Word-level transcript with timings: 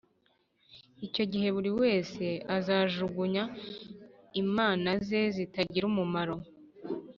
icyo 1.07 1.23
gihe 1.31 1.47
buri 1.55 1.71
wese 1.81 2.25
azajugunya 2.57 3.43
imana 4.43 4.89
ze 5.07 5.21
zitagira 5.35 5.85
umumaro 5.91 6.35